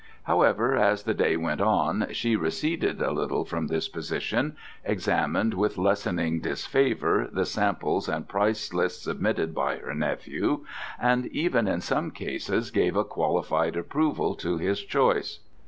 [0.23, 5.77] However, as the day went on, she receded a little from this position: examined with
[5.77, 10.65] lessening disfavour the samples and price lists submitted by her nephew,
[10.99, 15.41] and even in some cases gave a qualified approval to his choice.